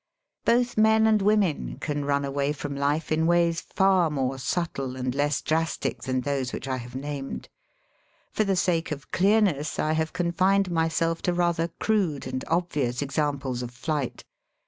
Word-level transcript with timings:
Both 0.45 0.79
men 0.79 1.05
and 1.05 1.21
women 1.21 1.77
can 1.79 2.05
run 2.05 2.25
away 2.25 2.53
from 2.53 2.75
life 2.75 3.11
in 3.11 3.27
ways 3.27 3.61
far 3.61 4.09
more 4.09 4.39
subtle 4.39 4.95
and 4.95 5.13
less 5.13 5.43
drastic 5.43 6.01
than 6.01 6.21
those 6.21 6.51
which 6.51 6.67
I 6.67 6.77
have 6.77 6.95
named. 6.95 7.49
For 8.31 8.43
the 8.43 8.55
sake 8.55 8.91
of 8.91 9.11
clearness 9.11 9.77
I 9.77 9.93
have 9.93 10.11
confined 10.11 10.71
myself 10.71 11.21
to 11.29 11.33
rather 11.33 11.67
crude 11.79 12.25
and 12.25 12.43
obvious 12.47 13.03
examples 13.03 13.61
of 13.61 13.69
flight. 13.69 14.23